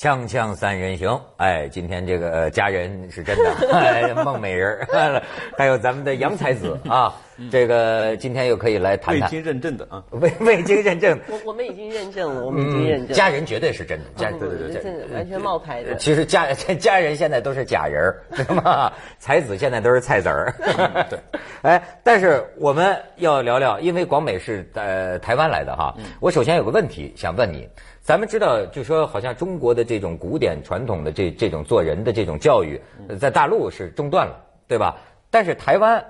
[0.00, 4.78] 锵锵三人行，哎，今天这个呃家人是真的， 哎，孟美人，
[5.58, 7.14] 还有咱们的杨才子啊，
[7.50, 13.14] 这个今天又可以来谈谈未经认证的啊， 未未经认证，我我们已经认证了，我们已经认证。
[13.14, 15.94] 家人绝对是真的，家对对对，真的完全冒牌的。
[15.96, 18.90] 其实家家人现在都是假人儿，对吗？
[19.18, 20.50] 才子现在都是菜籽儿，
[21.10, 21.18] 对。
[21.60, 27.68] 哎，但是我们要聊聊，因为广美是呃台湾来的哈，我首先有个问题想问你。
[28.10, 32.76] 咱们知道，就说好像中国的这种古典传统的这这种做人的这种教育，
[33.20, 34.34] 在大陆是中断了，
[34.66, 34.96] 对吧？
[35.30, 36.04] 但是台湾，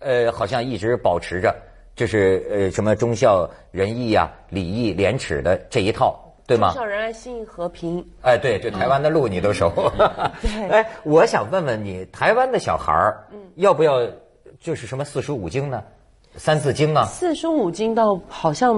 [0.00, 1.56] 呃，好像一直保持着，
[1.96, 6.14] 就是呃什么忠孝仁义啊、礼义廉耻的这一套，
[6.46, 6.72] 对吗？
[6.74, 8.06] 忠孝仁爱、信义和平。
[8.20, 9.72] 哎，对，这台湾的路你都熟。
[10.42, 10.68] 对。
[10.68, 14.06] 哎，我想问问你，台湾的小孩儿，要不要
[14.60, 15.82] 就是什么四书五经呢？
[16.36, 18.74] 三字经啊，四书五经倒好像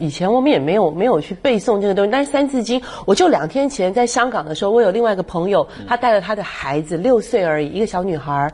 [0.00, 8.50] 以前我们也没有没有去背诵这个东西，但是三字经，我就两天前在香港的时候，我有另外一个朋友，他带了他的孩子六岁而已，一个小女孩，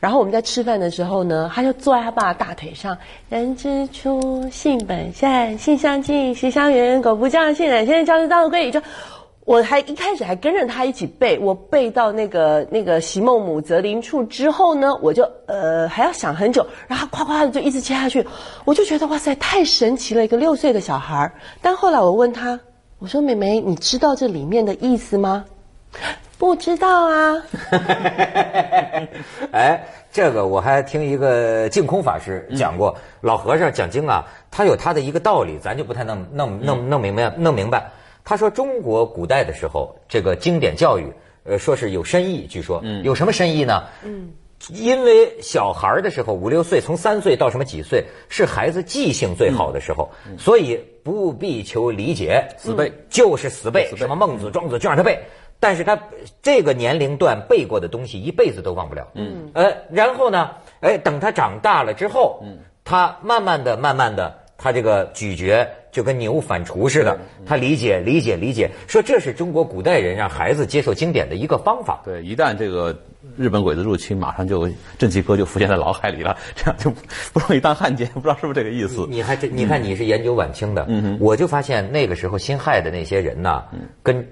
[0.00, 8.70] 然后我们在吃饭的时候呢，他就坐在他爸大腿上，人之初性本善，性相近，习相远，苟不教性乃迁，教之道贵。
[8.70, 8.80] 就。
[9.44, 18.26] 我还一开始还跟着他一起背，我背到那个那个席孟母择邻处之后呢，我就呃还要想很久，然后夸夸的就一直接下去，
[18.64, 22.58] 我就觉得哇塞太神奇了，一个六岁的小孩但后来我问他，
[22.98, 25.44] 我说妹妹，你知道这里面的意思吗？
[26.38, 27.42] 不知道啊。
[29.52, 37.90] 哎，这个我还听一个净空法师讲过，老和尚讲经啊，他有他的一个道理，咱就不太弄弄弄弄明白弄明白。
[38.24, 41.12] 他说：“中国古代的时候，这个经典教育，
[41.44, 42.46] 呃，说是有深意。
[42.46, 43.84] 据说，有什么深意呢？
[44.02, 44.32] 嗯，
[44.70, 52.90] 因为小孩的时候，五六岁，从三岁到什么几岁，是孩子记性最好的时候，所以不必求理解，死背。
[53.10, 55.22] 就是死背，什么孟子、庄子就让他背。
[55.60, 55.98] 但是他
[56.42, 59.08] 这个年龄段背过的东西，一辈子都忘不了。
[59.14, 60.50] 嗯，呃，然后呢，
[60.80, 65.64] 哎，等他长大了之后，嗯，他慢慢的、慢慢的，他这个咀嚼。”
[65.94, 67.16] 就跟牛反刍似的，
[67.46, 72.02] 他理解理解理解，说这是中国古代人让孩子接受经典的一个方法。
[72.04, 72.92] 对，一旦这个
[73.36, 76.90] 日本鬼子入侵，马上就正气歌就浮现在脑海里了， 这样就
[77.32, 78.08] 不容易当汉奸。
[78.08, 79.06] 不知道是不是这个意思？
[79.08, 79.46] 你还这？
[79.46, 80.84] 你看你是研究晚清的，
[81.20, 83.62] 我就发现那个时候辛亥的那些人呐，
[84.02, 84.28] 跟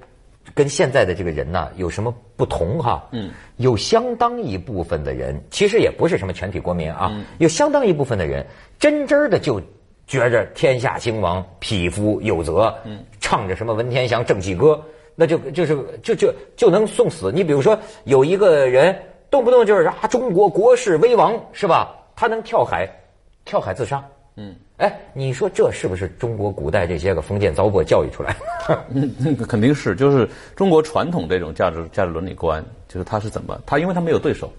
[0.55, 3.07] 跟现在的这个人呐有什么不同哈？
[3.13, 8.45] 嗯，有相当一部分的人，其实也不是什么全体国民啊，有相当一部分的人
[8.81, 9.63] 真真的就。
[10.07, 12.75] 觉着天下兴亡，匹夫有责，
[13.21, 14.81] 唱着什么文天祥正气歌，
[15.15, 17.33] 那就就是就就就能送死。
[17.33, 18.97] 你比如说有一个人
[19.31, 21.95] 动不动就是啊，中国国势危亡是吧？
[22.15, 22.89] 他能跳海，
[23.45, 24.05] 跳海自杀。
[24.37, 28.37] 嗯，哎，你说这是不是中国古代这些个封建糟粕教育出来？
[29.19, 34.51] 那个肯定是，就是中国传统这种价值价值伦理观，就是他是怎么他，因为他没有对手。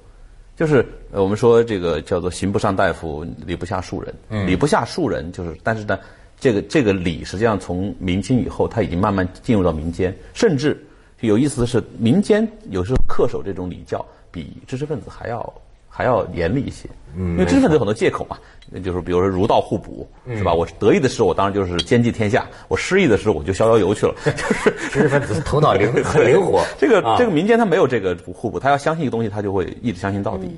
[0.55, 4.13] 就是我们说这个叫做刑不上大夫，礼不下庶人。
[4.45, 5.99] 礼不下庶人，就是但是呢，
[6.39, 10.85] 这个这个礼实际上从明清以后，它已经慢慢进入到民间，甚至
[11.21, 15.53] 有意思的是，民间有时候恪守这种礼教，比知识分子还要。
[15.95, 18.35] 还要严厉一些，因为知识分子有很多借口嘛，
[18.83, 20.51] 就是比如说儒道互补，是吧？
[20.51, 24.15] 我得意的时候，我当然就是兼济天下；我失意的时候，我就逍遥游去了。
[24.25, 26.65] 就是知识分子头脑灵很灵活。
[26.79, 30.49] 这个这个民间他没有这个互补，他要相信一个东西，他就会一直相信到底。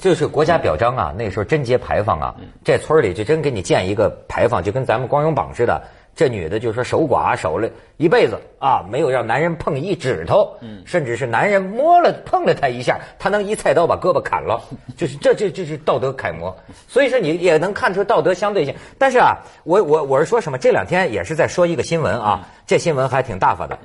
[0.00, 2.34] 就是国家表彰啊，那时候贞节牌坊啊，
[2.64, 5.82] 这村里就真给你建一个牌坊，就跟咱们光荣榜似的。
[6.18, 10.52] 这女的就说守寡守了一辈子啊，没有让男人碰一指头，
[10.84, 14.60] 甚至是男人摸了碰了她一下，她能一菜刀把胳膊砍了，
[14.98, 16.56] 就是这这这是道德楷模。
[16.88, 18.74] 所以说你也能看出道德相对性。
[18.98, 20.58] 但是啊，我我我是说什么？
[20.58, 23.78] 这两天也是在说一个新闻啊，这新闻还挺大发的。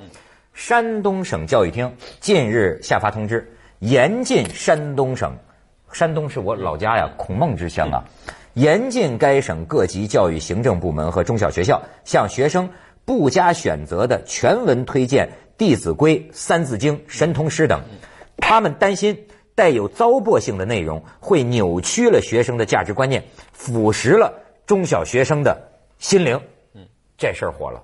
[0.54, 5.32] 山东省教育厅近日下发通知，严禁山东省，
[5.92, 8.02] 山东是我老家呀，孔孟之乡啊。
[8.54, 12.68] 严禁该省各级教育行政部门和中小学校向学生
[13.04, 15.26] 不加选择的全文推荐
[15.58, 17.80] 《弟子规》《三字经》《神童诗》等，
[18.36, 23.22] 他们担心带有糟粕性的内容会扭曲了学生的价值观念，
[23.52, 24.32] 腐蚀了
[24.66, 25.68] 中小学生的
[25.98, 26.40] 心灵。
[26.74, 26.86] 嗯，
[27.18, 27.82] 这事儿火了。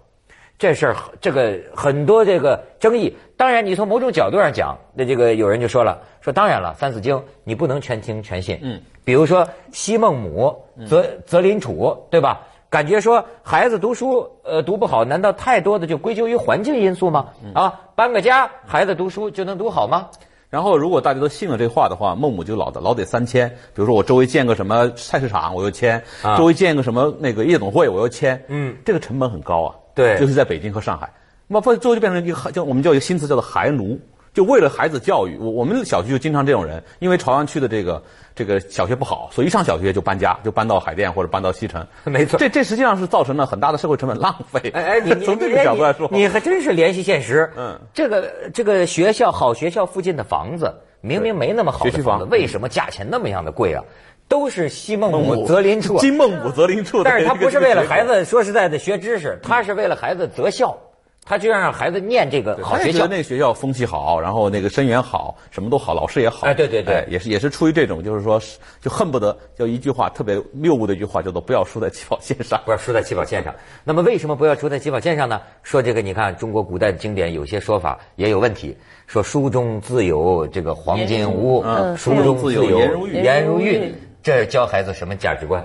[0.60, 10.54] 这事儿这个很多这个争议，当然你从某种角度上讲，那这个有人就说了，说当然了，《三字经》你不能全听全信，嗯，比如说西孟母
[10.86, 12.42] 择择邻处，对吧？
[12.68, 17.28] 感觉说孩子读书呃读不好，难道太多的就归咎于环境因素吗？
[17.54, 20.10] 啊，搬个家，孩子读书就能读好吗？
[20.50, 25.98] 然后如果大家都信了这话的话，孟母就老的老得三千，比如说我周围建个什么菜市场，我又迁；
[26.36, 28.44] 周围建个什么那个夜总会，我又迁。
[28.48, 29.74] 嗯，这个成本很高啊。
[30.00, 31.10] 对，尤其在北京和上海，
[31.46, 33.98] 那么最后就变成一个叫我们叫一个新词叫做孩奴。
[34.32, 38.00] 就为了孩子教育，我我们小区就经常这种人，因为朝阳区的这个
[38.32, 41.84] 这个小学不好，所以一上小学就搬家，就搬到海淀或者搬到西城。
[42.06, 44.70] 没错这这实际上是造成了很大的社会成本浪费。
[44.72, 47.52] 哎哎，你你 从这个角度来说，你还真是联系现实。
[47.56, 53.82] 嗯，这个这个学校好学校附近的房子，明明没那么好的学区房子，房为什么价钱那么样的贵啊？
[54.30, 57.02] 都是西孟母择邻处，金孟母择邻处。
[57.02, 60.78] 但是他不是为了孩子，说实在的学知识，他是为了孩子择校。
[61.22, 66.46] 他就让孩子念这个好学校，那个学校风气好，然后那个生源好，什么都好，老师也好。
[66.46, 68.40] 哎，对对对，也是也是出于这种，就是说，
[68.80, 72.60] 就恨不得就一句话特别谬误的一句话，叫做“不要输在起跑线上”。
[72.64, 73.54] 不要输在起跑线上。
[73.84, 75.40] 那么为什么不要输在起跑线上呢？
[75.62, 81.62] 说这个，你看中国古代的经典有些说法也有问题，说书中自有这个黄金屋，
[81.96, 85.64] 书中自有颜如玉，颜如玉，这教孩子什么价值观？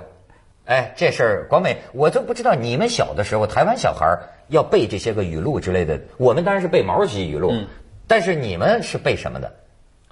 [0.66, 4.18] 哎，这事儿广美，我都不知道你们小的时候，台湾小孩
[4.48, 7.54] 要背这些个语录之类的，我们当然是背毛主席语录，
[8.08, 9.52] 但是你们是背什么的？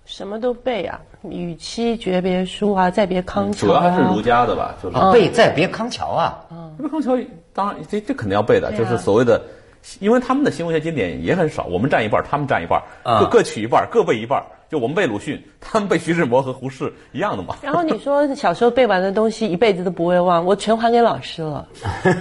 [0.06, 3.68] 什么都背啊，与妻诀别书啊，再别康桥。
[3.68, 6.46] 主要还是儒家的吧，就是背再别康桥啊。
[6.78, 7.18] 再别康桥，
[7.54, 9.42] 当然这这肯定要背的，就是所谓的，
[10.00, 14.44] 因为他们的新文学经典也很少，我们占一半，他们占一半，各各取一半，各背一半。
[14.74, 17.58] 就我们背鲁迅，他们背徐志摩和胡适一样的嘛。
[17.62, 21.68] 然后你说小时候背完的东西一辈子都不会忘，我全还给老师了。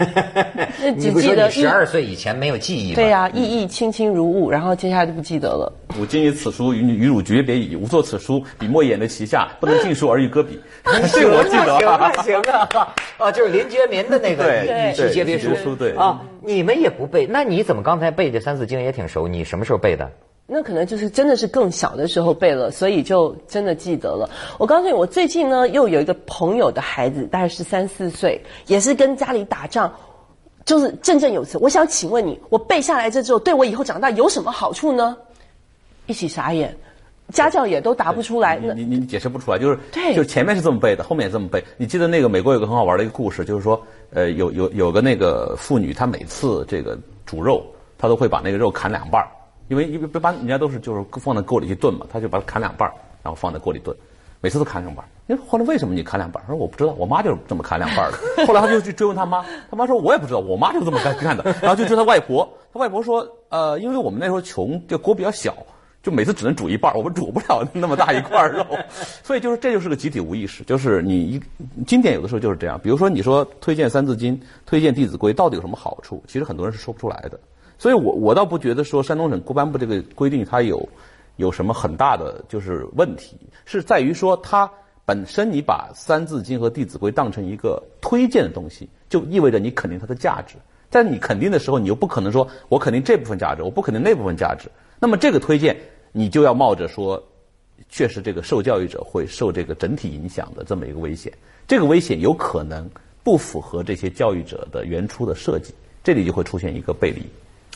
[0.78, 2.92] 那只记得十二岁以前没有记忆。
[2.92, 5.72] 对呀，意义清清如雾，然后接下来就不记得了。
[5.98, 10.60] 吾今以此书与与汝诀别矣，吾作此书，笔墨眼的旗下，不能尽数而欲搁笔。
[10.84, 11.78] 这我记得。
[11.78, 15.74] 行啊行啊，啊，就是林觉民的那个与妻诀别书。
[15.74, 19.26] 对啊，你们也不背，那你怎么刚才背这《三字经》也挺熟？
[19.26, 20.06] 你什么时候背的？
[20.46, 24.28] 那可能就是真的是更小的时候背了，所以就真的记得了。
[24.58, 29.90] 我告诉你，我最近呢又有一个朋友的孩子，大概是三四岁，也是跟家里打仗，
[30.66, 31.56] 就是振振有词。
[31.58, 35.16] 我想请问你，我背下来这之后，对我以后长大有什么好处呢？
[36.06, 36.76] 一起傻眼，
[37.32, 38.58] 家教也都答不出来。
[38.58, 41.64] 你你你解释不出来，就是对，就前面是这么背的，后面也这么背。
[41.78, 43.80] 你记得那个美国有个很好玩的一个故事，就是说，
[44.12, 47.64] 呃，有有有个那个妇女，她每次这个煮肉，
[47.96, 49.28] 她都会把那个肉砍两半儿。
[49.72, 52.86] 因为一般人家都是就是放在锅里去炖嘛，他就把它砍两半
[53.22, 53.96] 然后放在锅里炖，
[54.42, 58.18] 每次都砍两半你说后来为什么你砍两半他说我不知道，我妈就是这么砍两半的。
[58.46, 61.42] 后来他就去追问他妈，他妈说我也不知道，我妈就这么干干的。
[61.62, 65.56] 然后就追他外婆，他外婆说，呃，因为我们那时候穷，这锅比较小，
[66.02, 68.66] 就每次只能煮一半我们煮不了那么大一块肉，
[69.22, 71.40] 所以就是这就是个集体无意识，就是你一
[71.86, 72.78] 经典有的时候就是这样。
[72.82, 74.36] 比如说你说推荐《三字经》，
[74.66, 76.22] 推荐《弟子规》，到底有什么好处？
[76.26, 77.40] 其实很多人是说不出来的。
[77.78, 80.88] 所以，我我倒不觉得说山东省公安部这个规定它有
[81.36, 84.70] 有什么很大的就是问题，是在于说它
[85.04, 90.54] 本身你把《三字经》和《弟子规》当成一个推荐的东西，就意味着你肯定它的价值。
[90.90, 94.70] 在你肯定的时候，你又不可能说我肯定这部分价值，我不肯定那部分价值。
[95.00, 95.76] 那么这个推荐，
[96.12, 97.20] 你就要冒着说，
[97.88, 101.32] 确实这个受教育者会受这个整体影响的这么一个危险。
[101.66, 102.88] 这个危险有可能
[103.24, 105.74] 不符合这些教育者的原初的设计，
[106.04, 107.22] 这里就会出现一个背离。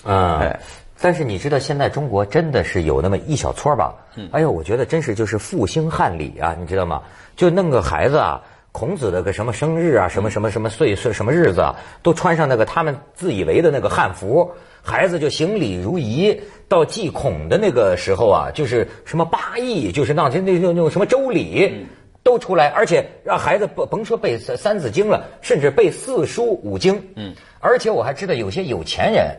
[0.04, 0.60] 啊，哎，
[1.00, 3.94] 但是你知道现在中国真的是有那么一小撮吧？
[4.16, 7.02] 嗯，哎呦，我觉得真是就是复兴汉礼啊，你知道吗？
[7.36, 8.40] 就弄个孩子啊，
[8.72, 14.50] 孔子的个什么生日啊，什么什么什么岁岁什么日子啊，都穿上那个他们自以为的那个汉服，
[14.82, 16.40] 孩子就行礼如仪。
[16.68, 21.86] 到祭孔的那个时候啊，就是什么八义，就是那那那那种什么周礼
[22.24, 27.00] 都出来，而且让孩子甭甭说背三三字经了，甚至背四书五经。
[27.14, 29.32] 嗯，而且我还知道有些有钱人。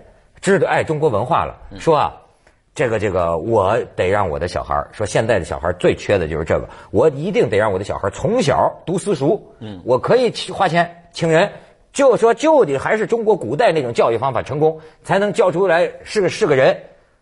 [0.51, 2.13] 知道爱中国文化了，说啊，
[2.73, 11.51] 这个这个，我得让我的小孩说现在的小孩最缺的就是这个，我一定得让我的小孩从小读私塾，嗯，我可以花钱请人，
[11.91, 16.77] 就说就得还是中国古代那种教育方法成功，才能教出来是个是个人。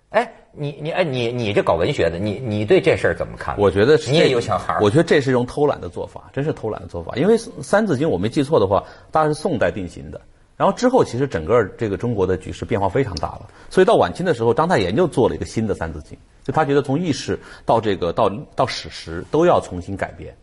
[0.10, 3.56] 哎，你你哎你你这搞文学的，你你对这事儿怎么看？
[3.58, 7.14] 我觉得你也有小孩我觉得这是一种偷懒的做法，真是偷懒的做法。
[7.16, 10.22] 因为《三字经》我没记错的话，大概是宋代定型的。
[10.58, 13.48] 然后之后，其实整个这个中国的局势变化非常大了。
[13.70, 20.34] 所以到晚清的时候，章太炎就做了一个新的《三字经》，就他觉得从意识到这个到到史实都要重新改变，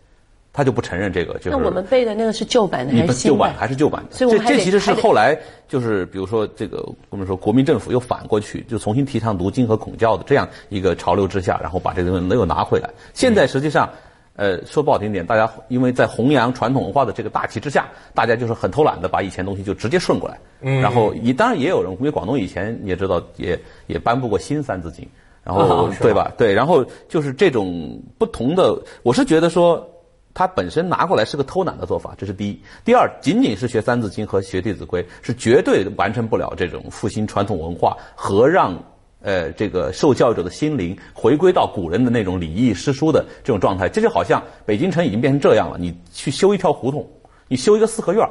[0.52, 1.32] 他就不承认这个。
[1.38, 3.54] 就是那我们背的那个是旧版的还是旧版？
[3.56, 4.14] 还是旧版的？
[4.14, 5.34] 所以这这其实是后来
[5.66, 12.90] 就是比如说这个我们说国民政府又反过去，就重新提倡读经和孔教的这样一个潮流之下，然后把这个东西又拿回来。
[13.14, 13.88] 现在实际上。
[14.34, 20.38] 呃，说不好听点，大家因为在弘扬传统文化的这个大旗之下，大家就是很偷懒的把以前东西就直接顺过来。
[20.62, 20.80] 嗯。
[20.80, 25.06] 然后也当然也有人，因为广东以前你也知道，也也颁布过新三字经，
[25.44, 26.32] 然后对吧？
[26.38, 29.86] 对，然后就是这种不同的，我是觉得说，
[30.32, 32.62] 它本身拿过来是个偷懒的做法，这是第一。
[32.86, 38.82] 第二，仅仅是学《三字经》和学《弟子规》，是绝对完成不了这种复兴传统文化和让
[39.22, 43.88] 呃这个受教育者的心灵回归到古人的那种礼义诗书的这种状态。
[43.88, 47.08] 这就好像北京城已经变成这样了，你去修一条胡同，
[47.48, 48.28] 你修一个四合院，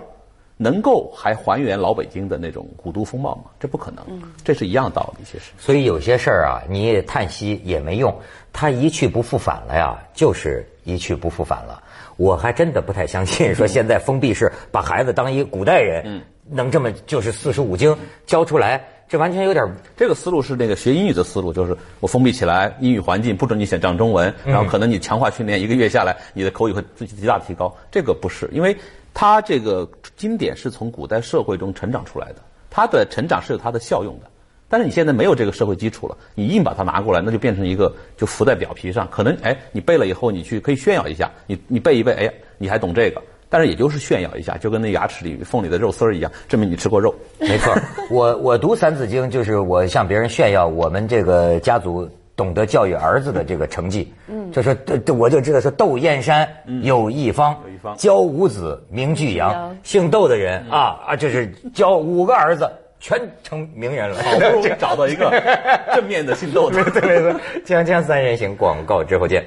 [0.57, 3.43] 能够还还原老北京的那种古都风貌吗？
[3.59, 4.05] 这不可能。
[4.43, 5.51] 这是一样道理，其实。
[5.57, 8.13] 所以有些事儿啊，你也叹息也没用，
[8.53, 11.81] 它一去不复返了呀，就是一去不复返了。
[12.17, 27.75] 我还真的不太相信，说现在封闭式把孩子当一古代人，能这么就是四书五经教出来，这完全有点这个思路是那个学英语的思路，就是我封闭起来，英语环境不准你写讲中文，然后可能你强化训练一个月下来，你的口语会自己极大提高。
[27.91, 28.73] 这个不是，因为
[29.13, 32.35] 它这个经典是从古代社会中成长出来的，
[32.69, 34.27] 它的成长是有它的效用的。
[34.69, 39.05] 但是你现在没有这个社会基础了，你硬把它拿过来，那就变成一个就浮在表皮上。
[39.11, 47.13] 可能哎，你背了以后，你去可以炫耀一下，你你背一背，哎，你还懂这个，但是也就是炫耀一下，就跟那牙齿里缝里的肉丝儿一样，证明你吃过肉。
[47.37, 47.75] 没错，
[48.09, 54.11] 我我读《三字经》就是我向别人炫耀我们这个家族懂得教育儿子的这个成绩。
[54.27, 54.73] 嗯，就说
[55.05, 56.47] 这我就知道说窦燕山
[56.81, 62.67] 有一方，有一方教五子名俱扬，姓窦的人啊啊，就是教五个儿子。
[63.03, 65.31] 全成名人了，好不容易找到一个
[65.95, 66.83] 正面的姓窦的。
[66.91, 67.33] 对对对，
[67.65, 69.43] 锵锵三人行，广告之后见。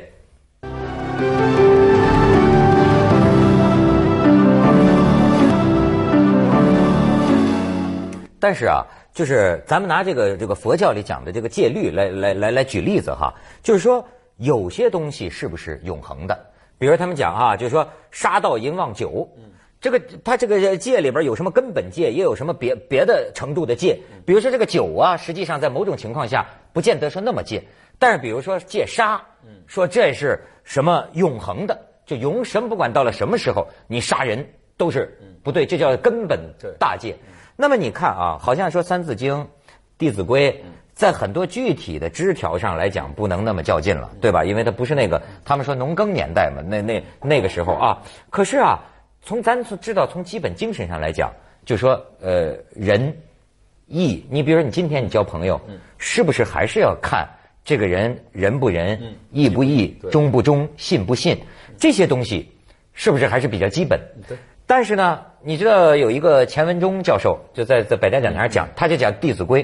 [8.45, 8.85] 但是啊，
[9.15, 13.33] 就是咱们拿这个这个佛教里讲的这个戒律来来来来举例子哈，
[13.63, 16.39] 就是说有些东西是不是永恒的？
[16.77, 19.27] 比如他们讲啊，就是说杀盗淫妄酒。
[19.81, 23.99] 这个它这个戒里边有什么根本戒，也有什么别别的程度的戒。
[24.27, 27.63] 比如说这个酒啊，实际上在某种情况下不见得说那么戒。
[27.99, 29.19] 但是比如说戒杀，
[29.67, 34.47] 说这是什么永恒的，就永神不管到了什么时候，你杀人
[34.77, 36.39] 都是不对，这叫根本
[36.79, 37.17] 大戒。
[37.56, 39.34] 那么你看啊，好像说《三字经》
[39.96, 40.52] 《弟子规》
[40.92, 44.44] 在很多具体的枝条上来讲，不能那么较劲了，对吧？
[44.44, 48.02] 因为它不是那个他们说农耕年代嘛，那那那个时候啊。
[48.30, 48.78] 可是啊，
[49.23, 51.32] 从咱知道从基本精神上来讲，
[51.64, 53.16] 就说呃仁
[53.87, 55.61] 义，你比如说你今天你交朋友，
[55.99, 57.28] 是不是还是要看
[57.64, 61.40] 这个人仁不仁、义不义、忠不忠、信不信
[61.78, 62.50] 这些东西，
[62.92, 64.00] 是不是还是比较基本？
[64.66, 69.63] 但是呢，你知道有一个钱文忠教授就在在百家讲坛上讲，他就讲《弟子规》。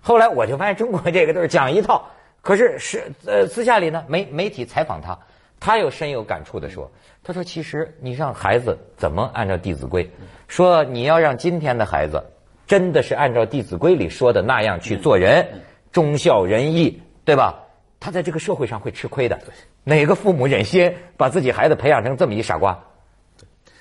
[0.00, 2.04] 后来我就发现中国这个都是讲一套，
[2.42, 5.16] 可是是呃私下里呢，媒媒体采访他，
[5.60, 6.90] 他又深有感触的说，
[7.22, 10.04] 他说其实你让孩子怎么按照《弟子规》，
[10.48, 12.20] 说你要让今天的孩子
[12.66, 15.46] 真的是按照《弟子规》里说的那样去做人，
[15.92, 17.54] 忠孝仁义，对吧？
[18.00, 19.38] 他在这个社会上会吃亏的。
[19.84, 22.76] 哪个父母忍心把自己孩子培养成这么一傻瓜？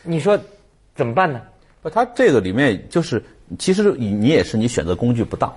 [0.03, 0.39] 你说。
[1.00, 1.41] 怎么办呢？
[1.82, 3.24] 不，他这个里面就是，
[3.58, 5.50] 其实你你也是你选择工具不当，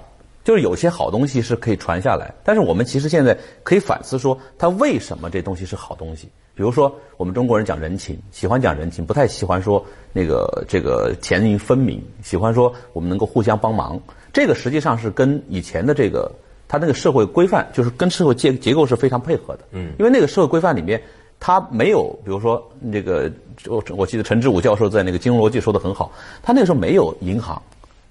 [0.44, 6.28] 就是有些好东西是可以传下来，但是我们其实现在可以反思说，它为什么这东西是好东西？
[6.54, 14.00] 比如说，我们中国人讲人情，喜欢讲人情，不太喜欢说那个这个钱银分明，喜欢说我们能够互相帮忙。
[14.32, 16.30] 这个实际上是跟以前的这个
[16.68, 19.64] 他那个社会规范，就是跟社会结结构是非常配合的。
[19.72, 21.02] 嗯，因为那个社会规范里面。
[21.44, 23.28] 他没有，比如说这个，
[23.66, 27.60] 我我记得陈志武教授在那个《金融逻辑》说的很好，他那个时候没有银行，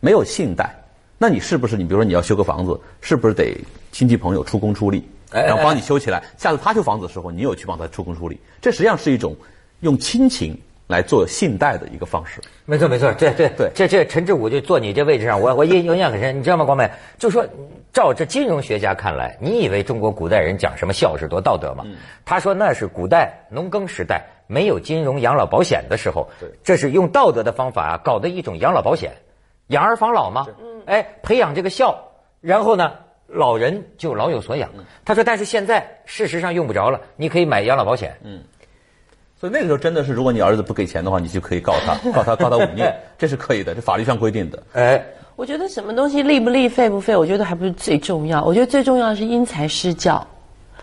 [0.02, 0.76] 没有信贷，
[1.18, 3.58] 那你是不是你比如说你要修个房子，是不是得
[3.94, 6.22] 亲戚朋友出工出力，然后帮你修起来？
[6.38, 9.34] 下次他修房子的时候，你有去帮他出工出力，这实际上是一种
[9.80, 10.60] 用亲情
[10.92, 12.40] 来做信贷的一个方式。
[12.66, 16.66] 没错，没错，对对对，这这陈志武就坐你这位置上，我我印印象很深，你知道吗？
[16.66, 17.44] 光美就说。
[17.94, 21.84] 照这金融学家看来，你以为中国古代人讲什么孝是多道德吗？
[22.24, 26.30] 他说那是古代农耕时代没有金融养老保险的时候，
[26.64, 29.12] 这是用道德的方法啊搞的一种养老保险，
[29.68, 30.48] 养儿防老嘛。
[30.86, 32.94] 哎，培养这个孝，然后呢，
[33.28, 34.70] 老人就老有所养。
[35.04, 38.16] 他说，但是现在事实上用不着了，你可以买养老保险。
[38.24, 38.42] 嗯，
[39.42, 42.84] 所以那个时候真的是，如果你儿子不给钱的话，你就可以告他，告他告他忤逆，
[43.18, 44.62] 这是可以的，这法律上规定的。
[44.74, 45.04] 哎。
[45.36, 48.44] 我觉得什么东西利不利、废不废，我觉得还不是最重要。
[48.44, 50.24] 我觉得最重要的是因材施教。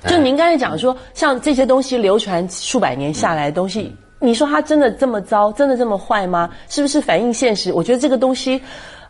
[0.08, 6.50] 就您刚才讲说，像这些东西流传数百年下来的东西，你说它真的这么糟，真的这么坏吗？
[6.68, 7.72] 是不是反映现实？
[7.72, 8.60] 我觉得这个东西，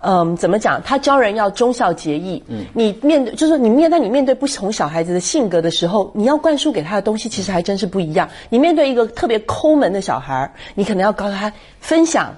[0.00, 0.80] 嗯，怎么讲？
[0.82, 2.42] 他教人要忠孝节义。
[2.48, 8.28] 嗯，你面对就是，你面对你面对不同小孩子的性格的时候，你要灌输给他的东西，其实还真是不一样。
[8.48, 12.34] 你面对一个特别抠门的小孩，你可能要告诉他分享，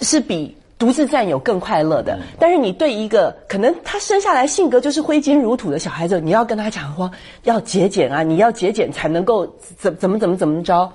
[0.00, 0.56] 是比。
[0.82, 2.18] 独自占有更快乐的。
[2.40, 7.08] 但是你对一个可能他生下来性格就是挥金如土的小孩子，你要跟他讲说
[7.44, 9.46] 要节俭啊，你要节俭才能够
[9.78, 10.92] 怎怎么怎么怎么着，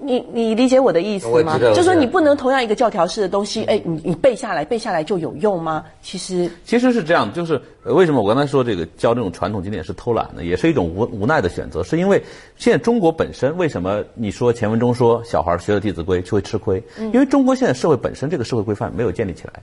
[0.00, 1.58] 你你理解我的意思吗？
[1.74, 5.84] 就说你不能同样一个教条式的东西，哎，你你背下来背下来就有用吗？
[6.00, 10.42] 其实其实是这样，就是呃为什么我刚才说这个教这种传统经典是偷懒呢？
[10.42, 12.20] 也是一种无无奈的选择，是因为
[12.56, 16.82] 现在中国本身为什么你说钱文忠说小孩学了《弟子规》就会吃亏？
[16.98, 19.62] 因为中国现在社会本身这个社会规范没有建立起来。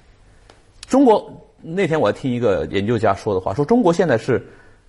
[0.88, 1.30] 中国
[1.62, 4.42] 那天我还听一个研究家说的话，说中国现在是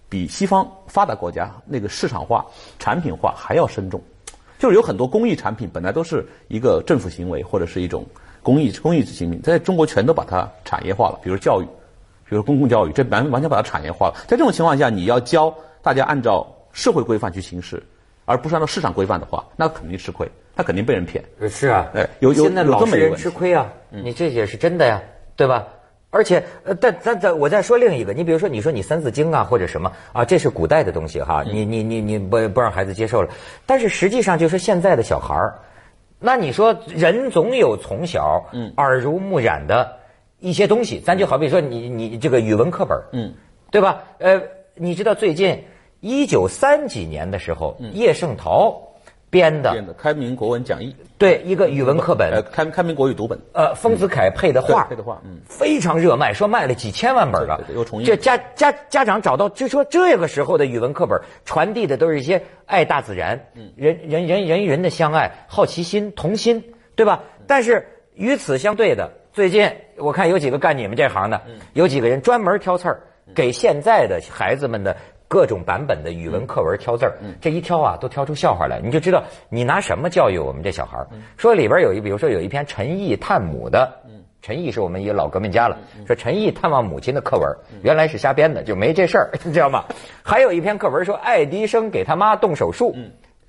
[0.08, 2.46] 比西方发达国家那个市场化、
[2.78, 4.00] 产品化还要深重。
[4.60, 8.06] 就是有很多公益产品本来都是一个政府行为或者是一种
[8.44, 11.66] 公益公益行为，在中国全都把它产业化了，比如教育，
[12.28, 14.14] 比如公共教育，这完完全把它产业化了。
[14.26, 17.82] 在这种情况下，你要教大家按照社会规范去行事，
[18.24, 21.22] 而不是按照市场规范的话，那肯定吃亏，他肯定被人骗。
[21.48, 25.00] 是啊，哎有有现在有老实人这么一个问题嗯吃亏啊，你这也是真的呀，
[25.36, 25.64] 对吧？
[26.10, 33.28] 而且，呃，但咱咱我再说另一个，你比如说，你说你《三字经》啊，或者什么啊，这是古代的东西哈，嗯你你你你不不让孩子接受了，
[33.66, 35.58] 但是实际上就是现在的小孩儿，
[36.20, 39.92] 那你说人总有从小嗯耳濡目染的
[40.44, 43.32] 一些东西，咱就好比说你你这个语文课本，嗯，
[43.70, 44.02] 对吧？
[44.18, 44.42] 呃，
[44.74, 45.64] 你知道最近
[46.00, 48.78] 一九三几年的时候，叶圣陶
[49.30, 52.30] 编的编的《开明国文讲义》，对一个语文课本。
[52.30, 55.40] 呃，，开开明国语读本，呃，丰子恺配的画，对配的画嗯。
[55.48, 58.04] 非常热卖，说卖了几千万本了又重印。
[58.04, 63.72] 这家家家长找到，就说这个时候的语文课本传递的都是一些爱大自然，嗯。
[63.76, 66.62] 人人人人与人的相爱、好奇心、童心，
[66.94, 67.22] 对吧？
[67.46, 71.54] 但是与此相对的，最近我看有几个干你们这行的，嗯。
[71.72, 73.00] 有几个人专门挑刺儿，
[73.34, 74.96] 给现在的孩子们的。
[75.26, 77.34] 各种版本的语文课文挑刺儿，嗯。
[77.40, 81.04] 这一挑啊，都挑出笑话来，你就知道你拿什么教育我们这小孩
[81.36, 84.22] 说里边有一，比如说有一篇陈毅探母的，嗯。
[84.42, 87.50] 陈毅是我们一个老革命家了，说陈毅探望母亲的课文，
[87.82, 89.84] 原来是瞎编的，就没这事儿， 你知道吗？
[90.22, 92.94] 还有一篇课文说爱迪生给他妈动手术，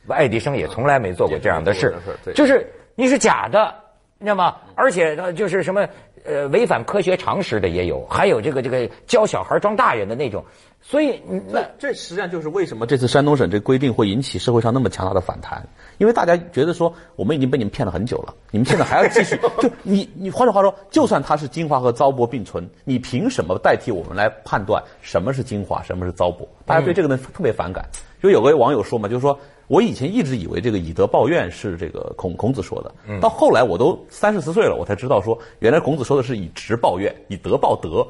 [0.07, 1.93] 爱迪生也从来没做过这样的事
[2.33, 3.75] 就是你是假的，
[4.17, 4.55] 你知道吗？
[4.73, 5.85] 而且呢，就是什么
[6.25, 10.43] 呃违反科学常识的也有，还有这个这个教小孩装大人的那种，
[10.81, 26.47] 所以那这实际上就是为什么这次山东省这规定会引起社会上那么强大的反弹，因为大家觉得说我们已经被你们骗了很久了，你们现在还要继续， 就你你换句话说，就算它是精华和糟粕并存，你凭什么代替我们来判断什么是精华，什么是糟粕？
[26.65, 27.85] 大家对这个呢特别反感。
[28.23, 38.06] 就有个网友说嘛，就是说我以前一直以为这个以德报怨是这个孔孔子说的，到后来我都三十四岁了，我才知道说原来孔子说的是以直报怨，以德报德。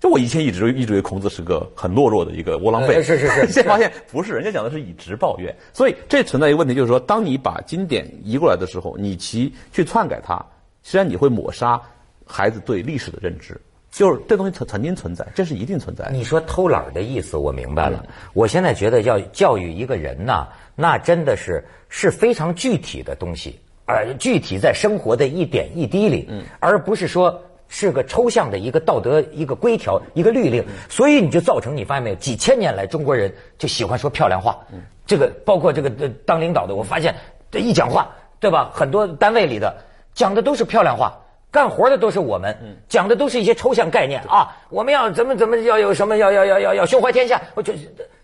[0.00, 3.46] 就我以前一直一直以为孔子是个很懦弱的一个窝囊废，呃是是是。
[3.46, 10.34] 现在发现不是，人家讲的是以直报怨，所以这存在一个问题，就是说，当你把经典移过来的时候，你其去篡改它，
[10.82, 11.80] 实际上你会抹杀
[12.26, 13.60] 孩子对历史的认知，
[13.92, 16.10] 就是这东西曾曾经存在，这是一定存在的。
[16.10, 18.04] 你说偷懒儿的意思，我明白了。
[18.04, 18.12] 嗯。
[18.34, 30.64] 我现在觉得要教育一个人呐，那真的是是非常具体的东西，而，具体在生活的一点一滴里，嗯而不是说是个抽象的一个道德、一个规条、一个律令。
[30.88, 34.58] 所以你就造成你发现没有，几千年来中国人就喜欢说漂亮话。
[34.72, 37.14] 嗯这个包括这个呃当领导的，我发现
[37.50, 38.08] 这一讲话，
[38.40, 38.70] 对吧？
[38.72, 39.76] 很多单位里的
[40.14, 41.18] 讲的都是漂亮话。
[41.50, 42.56] 干活的都是我们，
[42.88, 44.56] 讲的都是一些抽象概念啊！
[44.70, 47.74] 我们要怎么怎么要有什么要要要要要胸怀天下，我就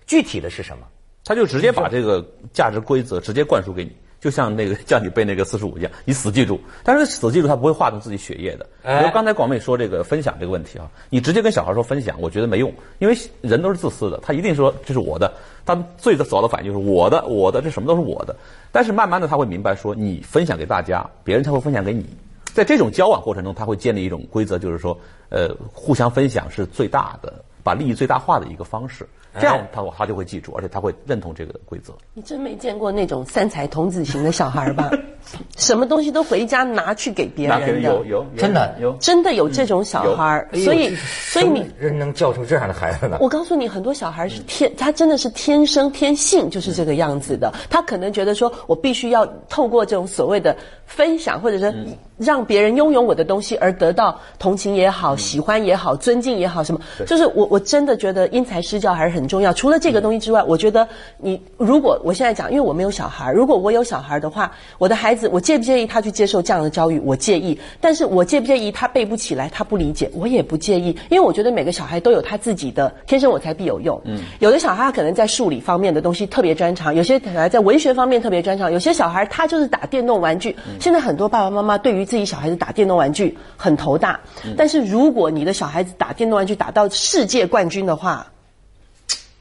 [0.06, 0.86] 具体的是什么？
[1.28, 6.58] 他就直接把这个价值规则 直接灌输给你，就像那个叫你背那个四书五经，你死记住。
[6.82, 8.66] 但是死记住，他不会化成自己血液的。
[8.82, 15.30] 哎比如刚才广美说这个分享这个问题啊，你直接跟小孩说分享，我觉得没用，因为人都是自私的，他一定说这是我的，
[15.66, 18.34] 他最早的反应就是我的，我的，这什么都是我的。
[18.72, 22.06] 但是慢慢的他会明白说，你分享给大家，别人才会分享给你。
[22.54, 29.06] 在这种交往过程中，他会建立一种规则，就是说，呃，互相分享是最大的，把利益最大化的一个方式。
[29.38, 31.92] 这样他他就会记住，而且他会认同这个规则。
[32.14, 34.90] 你真没见过那种三才童子型的小孩吧？
[35.58, 38.96] 什么东西都回家拿去给别人的，有有真的有。
[38.98, 43.18] 真的有这种小孩所以所以你人能教出这样的孩子呢？
[43.20, 47.52] 我告诉你，很多小孩是天，他真的是天生天性就是这个样子的。
[47.68, 51.74] 他可能觉得说，我必须要透过这种所谓的分享，或者是
[52.16, 59.52] 让别人拥有我的东西，而得到同情也好、喜欢也好、尊敬也好，什么，就是我我真的觉得因材施教还是很重要。
[59.52, 60.88] 除了这个东西之外，我觉得
[61.18, 66.98] 你如果我现在讲，因为我没有小孩，如果我有小孩的话，我的孩子，我介不介意他去接受这样的教育？
[67.00, 74.00] 我介意，但是我介不介意他背不起来，他不理解，我也不介意，因为我觉得每个小孩都有他自己的天生我材必有用。
[74.04, 80.56] 嗯，有的小孩他可能在数理方面的东西特别专长，有些小孩在文学方面特别专长，有些小孩他就是打电动玩具。
[80.80, 84.18] 现在很多爸爸妈妈对于自己小孩子打电动玩具很头大，
[84.56, 88.26] 但是如果你的小孩子打电动玩具打到世界冠军的话，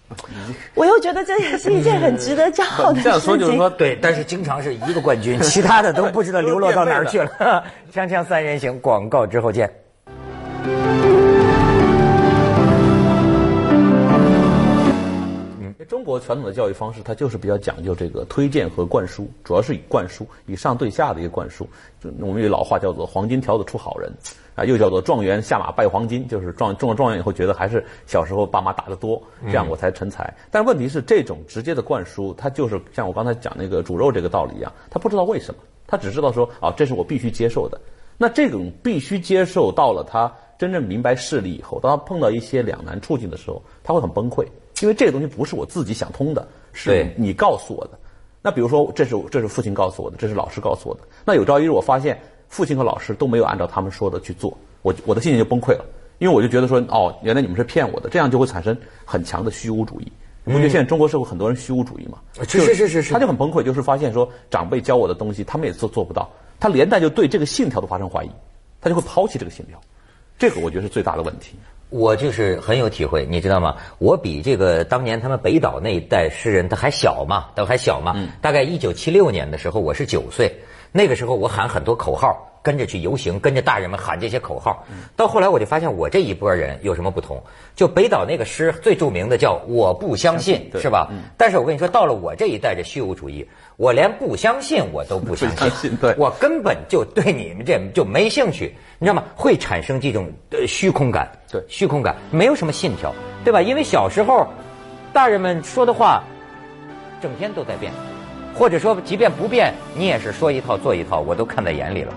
[0.73, 3.03] 我又觉得这也是一件很值得骄傲的事情。
[3.03, 7.29] 这样说就是说，对，但是经常是一个冠军，其他的都不知道流落到哪儿去了。
[7.93, 9.69] 锵锵三人行，广告之后见。
[15.89, 21.65] 中国传统的教育方式，它就是比较讲究这个推荐和灌输，主要是以灌输，以上对下的一个灌输。
[22.01, 24.11] 就我们有老话叫做“黄金条子出好人”，
[24.57, 30.33] 啊，又叫做“状元下马拜黄金”，就是状中了状元以后，觉得还是小时候爸妈打得多，这样我才成才。
[30.49, 37.79] 但问题是，这种直接的灌输，他就是像我刚才讲那个煮肉这个道理一样，他不知道为什么，他只知道说啊，这是我必须接受的。
[38.17, 44.43] 那这种必须接受到了他真正明白事理以后，当他碰到一些两难处境的时候，他会很崩溃。
[44.81, 47.91] 因为这个东西不是我自己想通的，是你告诉我的。
[48.41, 51.01] 那比如说，这是这是父亲告诉我的，这是老师告诉我的。
[51.25, 55.85] 那有朝一日我发现父亲和老师都没有按照他们说的去做，我我的信念就崩溃了，
[56.19, 60.11] 因为我就觉得说，哦，原来你们是骗我的，这样就会产生很强的虚无主义。
[60.43, 62.19] 你不觉得现在中国社会很多人虚无主义吗？
[62.47, 66.29] 是是是是是，他就很崩溃，就是发现说长辈教我的东西，他们也做做不到，
[66.59, 68.29] 他连带就对这个信条都发生怀疑，
[68.79, 69.77] 他就会抛弃这个信条。
[70.39, 71.55] 这个我觉得是最大的问题。
[71.89, 73.75] 我就是很有体会，你知道吗？
[73.97, 78.15] 我比这个当年他们北岛那一代诗人他还小嘛，都还小嘛。
[78.41, 80.53] 大概一九七六年的时候，我是九岁，
[80.91, 82.43] 那个时候我喊很多口号。
[82.63, 84.85] 跟着去游行，跟着大人们喊这些口号。
[85.15, 87.41] 到后来我就发现，我这一波人有什么不同？
[87.77, 91.07] 就北岛那个诗最著名的叫“我不相信”，是吧？
[91.37, 93.47] 但是我跟你说，到了我这一代的虚无主义，
[93.77, 99.23] 我连不相信我都不相信，我根本就对你们这就没兴趣，你知道吗？
[99.33, 100.29] 会产生这种
[100.67, 103.61] 虚空感，对，虚空感，没有什么信条，对吧？
[103.61, 104.45] 因为小时候，
[105.13, 106.21] 大人们说的话，
[107.21, 107.93] 整天都在变，
[108.57, 112.11] 或者说即便不变，你也是说一套做一套，我都看在眼里了。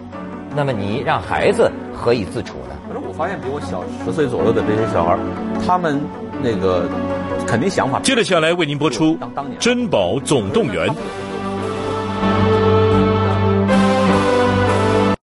[0.57, 2.75] 那么你让孩子何以自处呢？
[2.89, 5.19] 可是我发现比我小十岁左右的这些小孩，
[5.67, 6.01] 他们
[6.43, 6.89] 那个
[7.47, 8.01] 肯定想法。
[8.01, 9.17] 接着下来为您播出
[9.59, 10.89] 《珍宝总动员》。